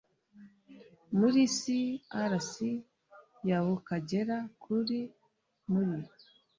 [1.17, 2.51] muri crc
[3.49, 4.99] ya bukagera kuri
[5.71, 5.95] muri